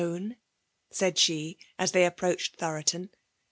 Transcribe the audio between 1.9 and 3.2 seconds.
they approached Thoroton.